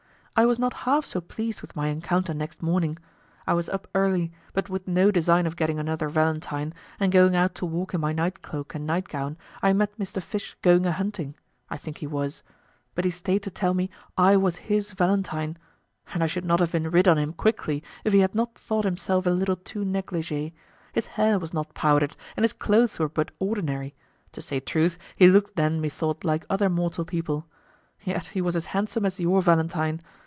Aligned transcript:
I 0.33 0.45
was 0.47 0.57
not 0.57 0.73
half 0.73 1.05
so 1.05 1.21
pleased 1.21 1.61
with 1.61 1.75
my 1.75 1.89
encounter 1.89 2.33
next 2.33 2.63
morning. 2.63 2.97
I 3.45 3.53
was 3.53 3.69
up 3.69 3.87
early, 3.93 4.31
but 4.53 4.71
with 4.71 4.87
no 4.87 5.11
design 5.11 5.45
of 5.45 5.55
getting 5.55 5.77
another 5.77 6.09
Valentine, 6.09 6.73
and 6.99 7.11
going 7.11 7.35
out 7.35 7.53
to 7.55 7.65
walk 7.67 7.93
in 7.93 8.01
my 8.01 8.11
night 8.11 8.41
cloak 8.41 8.73
and 8.73 8.87
night 8.87 9.07
gown, 9.07 9.37
I 9.61 9.71
met 9.73 9.95
Mr. 9.99 10.19
Fish 10.19 10.57
going 10.63 10.87
a 10.87 10.93
hunting, 10.93 11.35
I 11.69 11.77
think 11.77 11.99
he 11.99 12.07
was; 12.07 12.41
but 12.95 13.05
he 13.05 13.11
stayed 13.11 13.43
to 13.43 13.51
tell 13.51 13.75
me 13.75 13.91
I 14.17 14.35
was 14.35 14.55
his 14.65 14.93
Valentine; 14.93 15.57
and 16.11 16.23
I 16.23 16.27
should 16.27 16.45
not 16.45 16.59
have 16.59 16.71
been 16.71 16.89
rid 16.89 17.07
on 17.07 17.19
him 17.19 17.33
quickly, 17.33 17.83
if 18.03 18.11
he 18.11 18.19
had 18.21 18.33
not 18.33 18.55
thought 18.55 18.85
himself 18.85 19.27
a 19.27 19.31
little 19.31 19.57
too 19.57 19.85
negligée; 19.85 20.53
his 20.91 21.05
hair 21.05 21.37
was 21.37 21.53
not 21.53 21.75
powdered, 21.75 22.15
and 22.35 22.43
his 22.43 22.53
clothes 22.53 22.97
were 22.97 23.09
but 23.09 23.29
ordinary; 23.37 23.93
to 24.31 24.41
say 24.41 24.59
truth, 24.59 24.97
he 25.15 25.27
looked 25.27 25.55
then 25.55 25.79
methought 25.79 26.23
like 26.23 26.47
other 26.49 26.69
mortal 26.69 27.05
people. 27.05 27.45
Yet 28.03 28.27
he 28.27 28.41
was 28.41 28.55
as 28.55 28.65
handsome 28.73 29.05
as 29.05 29.19
your 29.19 29.43
Valentine. 29.43 30.01